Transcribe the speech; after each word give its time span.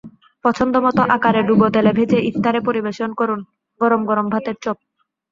পছন্দমতো 0.45 1.01
আকারে 1.15 1.41
ডুবো-তেলে 1.47 1.91
ভেজে 1.97 2.19
ইফতারে 2.29 2.59
পরিবেশন 2.67 3.09
করুন 3.19 3.39
গরম 3.81 4.01
গরম 4.09 4.27
ভাতের 4.33 4.55
চপ। 4.63 4.77